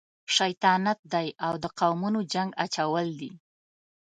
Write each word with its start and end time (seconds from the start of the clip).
شیطانت 0.35 0.99
دی 1.13 1.27
او 1.45 1.53
د 1.63 1.65
قومونو 1.79 2.19
جنګ 2.33 2.49
اچول 2.63 3.07
دي. 3.19 3.31